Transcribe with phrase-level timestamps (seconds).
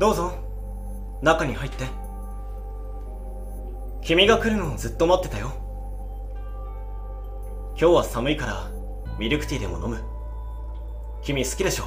[0.00, 0.32] どうぞ。
[1.20, 1.84] 中に入って。
[4.00, 5.52] 君が来るのをずっと待ってたよ。
[7.78, 8.70] 今日は寒いから
[9.18, 10.02] ミルクティーでも飲む。
[11.20, 11.84] 君好きでしょ。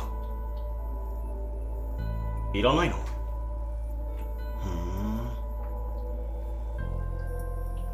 [2.54, 2.98] いらないの？
[4.62, 4.70] ふ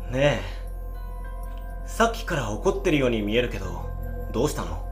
[0.09, 0.11] ん。
[0.11, 1.87] ねえ。
[1.87, 3.89] さっきから怒ってるように見えるけど
[4.33, 4.85] どうしたの？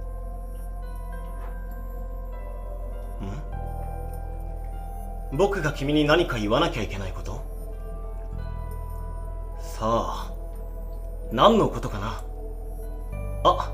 [5.37, 7.43] 僕が君に何か言わなきゃいけないこと？
[9.61, 10.33] さあ
[11.31, 12.23] 何のことかな？
[13.43, 13.71] あ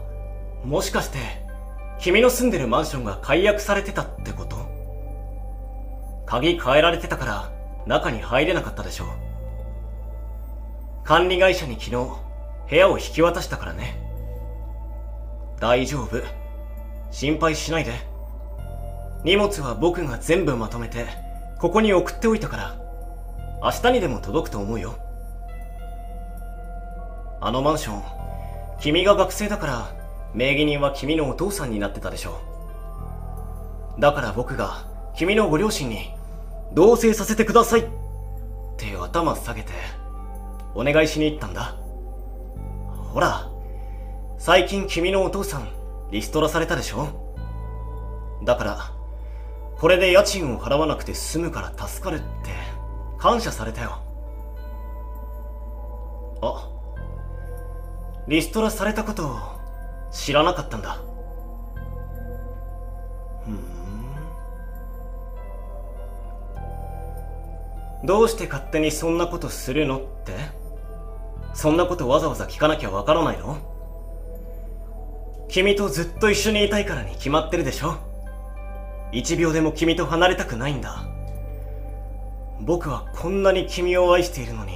[0.66, 1.20] もしかして
[2.00, 4.58] 君の住んでるマンションが解約されてたってこと？
[6.26, 7.52] 鍵変えられてたから
[7.88, 9.06] 中に入れなかったでしょ
[11.06, 11.92] 管理会社に昨日
[12.70, 13.96] 部屋を引き渡したからね。
[15.60, 16.22] 大丈夫。
[17.12, 17.94] 心配しないで。
[19.24, 21.06] 荷物は僕が全部まとめて
[21.64, 22.76] ここに送っておいたから。
[23.64, 24.96] 明日にでも届くと思うよ。
[27.40, 28.04] あのマンション
[28.82, 29.96] 君が学生だから
[30.34, 32.42] 名義人は君のお父さんになってたでしょ
[33.98, 34.84] だから僕が
[35.16, 36.14] 君のご両親に
[36.74, 37.80] 同棲させてください。
[37.80, 37.86] っ
[38.76, 39.72] て頭下げて
[40.76, 41.78] お願いしに行ったんだ。
[43.14, 43.50] ほら
[44.38, 45.70] 最近君のお父さん
[46.12, 47.08] リストラされたでしょ。
[48.44, 49.03] だから
[49.84, 52.26] これで家賃を払わなくて済むから助かるって
[53.18, 54.00] 感謝されたよ。
[56.42, 56.70] あ
[58.30, 59.40] リストラされたことを
[60.10, 61.02] 知らなかったんだ。
[63.44, 63.60] ふん。
[68.06, 70.32] どうして勝手にそんなことするのって？
[71.54, 73.58] そんなことわざわざ聞かなきゃわからないの？
[75.50, 78.13] 君とずっと一緒にいたいからに決まってるでしょ？
[79.14, 81.06] 一秒でも君と離れたくないんだ。
[82.62, 84.74] 僕はこんなに君を愛しているのに。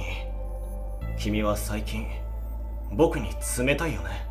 [1.18, 2.06] 君は最近
[2.92, 4.26] 僕に冷たいよね。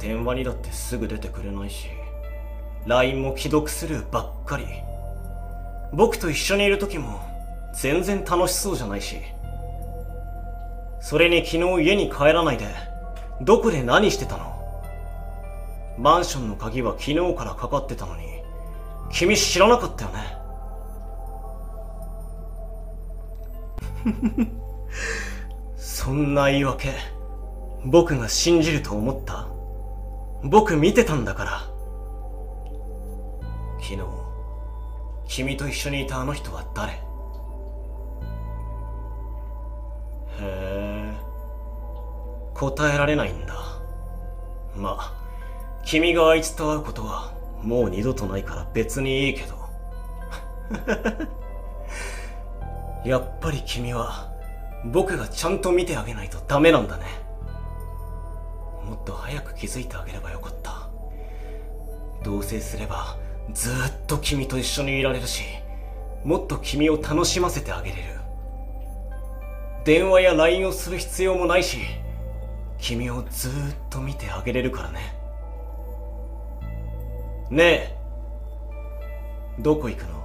[0.00, 1.88] 電話にだってすぐ出てくれないし
[2.86, 4.64] LINE も既読スルーばっかり。
[5.92, 7.20] 僕と一緒にいる時も
[7.74, 9.16] 全然楽しそうじゃないし。
[11.02, 12.66] それに昨日家に帰らないで
[13.42, 14.56] どこで何してたの？
[15.98, 18.39] マンションの鍵は昨日からかかってたのに。
[19.10, 20.38] 君知らなかったよね？
[25.76, 26.94] そんな言い訳
[27.84, 29.46] 僕が信じると思った？
[30.42, 31.60] 僕見てたんだから。
[33.80, 33.98] 昨日
[35.26, 36.92] 君と一緒にいたあの人は誰？
[36.92, 36.98] へ
[40.40, 41.12] え
[42.54, 43.54] 答えられないんだ。
[44.76, 45.12] まあ
[45.84, 49.60] 君があいつと会うことはもう二度とないから別にいいけど。
[53.04, 54.30] やっぱり君は
[54.84, 57.04] 僕がちゃんと見てあげないとダメなんだね。
[58.84, 60.88] もっと早く気づいてあげればよかった。
[62.22, 63.16] 同棲すれば
[63.52, 63.72] ずっ
[64.06, 65.42] と君と一緒にいられるし
[66.24, 68.02] もっと君を楽しませてあげれる。
[69.84, 71.78] 電話や LINE をする必要もないし
[72.78, 73.52] 君をずっ
[73.88, 75.19] と見てあげれるからね。
[77.50, 77.96] ねえ。
[79.58, 80.20] どこ行くの？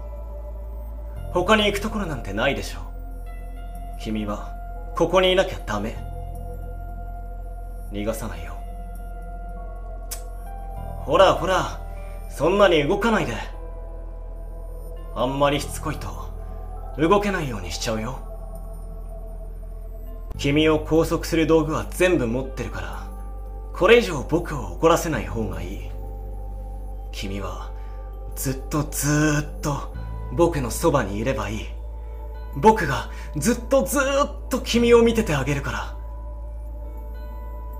[1.34, 2.80] 他に行くところなんてないでしょ
[4.00, 4.54] 君は
[4.96, 5.96] ここにいなきゃダメ。
[7.92, 8.54] 逃がさないよ。
[11.00, 11.82] ほらほら。
[12.30, 13.34] そんなに動かないで。
[15.16, 16.08] あんまりしつこいと
[16.98, 18.20] 動けないようにしちゃうよ。
[20.38, 23.08] 君を拘束する道具は全部持ってるから
[23.74, 25.95] これ以上僕を怒らせない方がいい。
[27.16, 27.72] 君は
[28.36, 29.94] ずっとずーっと
[30.34, 31.66] 僕のそばにいればいい。
[32.58, 35.96] 僕がずっとずーっと君を見ててあげるから。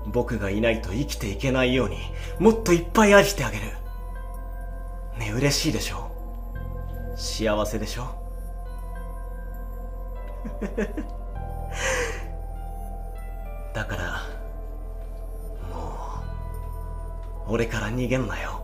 [0.06, 1.98] 僕がいないと生きていけないように
[2.38, 3.64] もっといっぱい愛してあげる。
[5.18, 6.10] ね嬉しいでしょ？
[7.14, 8.06] 幸せでしょ？
[13.74, 14.22] だから
[15.70, 15.90] も
[17.48, 18.62] う俺から逃げんなよ。